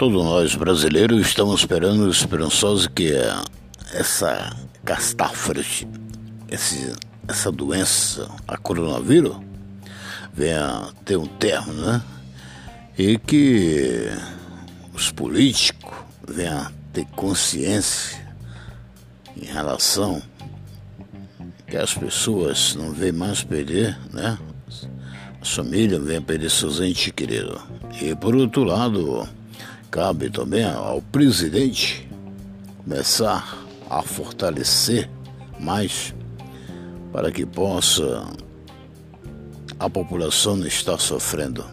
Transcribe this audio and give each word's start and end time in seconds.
Todos 0.00 0.24
nós 0.24 0.54
brasileiros 0.54 1.20
estamos 1.26 1.60
esperando, 1.60 2.08
esperançosos 2.08 2.86
que 2.86 3.12
essa 3.92 4.56
catástrofe, 4.82 5.86
essa 7.28 7.52
doença, 7.52 8.26
a 8.48 8.56
coronavírus, 8.56 9.36
venha 10.32 10.88
ter 11.04 11.18
um 11.18 11.26
termo, 11.26 11.74
né? 11.74 12.02
E 12.96 13.18
que 13.18 14.08
os 14.94 15.12
políticos 15.12 15.92
venham 16.26 16.72
ter 16.94 17.04
consciência 17.14 18.26
em 19.36 19.44
relação 19.44 20.22
que 21.66 21.76
as 21.76 21.92
pessoas 21.92 22.74
não 22.74 22.90
vêm 22.90 23.12
mais 23.12 23.44
perder, 23.44 23.98
né? 24.10 24.38
As 25.42 25.50
famílias 25.50 26.02
vêm 26.02 26.22
perder 26.22 26.48
seus 26.48 26.80
entes 26.80 27.12
queridos. 27.12 27.60
E 28.00 28.14
por 28.14 28.34
outro 28.34 28.64
lado, 28.64 29.28
cabe 29.90 30.30
também 30.30 30.64
ao 30.64 31.02
presidente 31.02 32.08
começar 32.84 33.58
a 33.88 34.02
fortalecer 34.02 35.10
mais 35.58 36.14
para 37.12 37.30
que 37.32 37.44
possa 37.44 38.24
a 39.78 39.90
população 39.90 40.56
não 40.56 40.66
estar 40.66 40.98
sofrendo. 40.98 41.64